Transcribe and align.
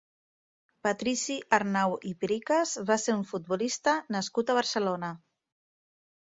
Patrici 0.85 1.35
Arnau 1.57 1.93
i 2.11 2.13
Pericas 2.25 2.71
va 2.87 2.97
ser 3.03 3.15
un 3.19 3.21
futbolista 3.33 3.95
nascut 4.17 4.49
a 4.49 4.57
Barcelona. 4.61 5.13